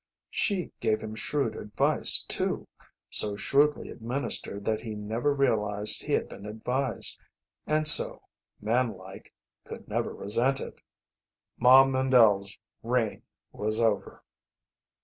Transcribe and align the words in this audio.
She 0.31 0.71
gave 0.79 0.99
him 0.99 1.13
shrewd 1.13 1.55
advice, 1.55 2.25
too, 2.27 2.67
so 3.11 3.37
shrewdly 3.37 3.89
administered 3.91 4.65
that 4.65 4.79
he 4.79 4.95
never 4.95 5.31
realized 5.31 6.01
he 6.05 6.13
had 6.13 6.27
been 6.27 6.47
advised, 6.47 7.19
and 7.67 7.87
so, 7.87 8.23
man 8.59 8.93
like, 8.97 9.31
could 9.63 9.87
never 9.87 10.11
resent 10.11 10.59
it. 10.59 10.81
Ma 11.59 11.85
Mandle's 11.85 12.57
reign 12.81 13.21
was 13.51 13.79
over. 13.79 14.23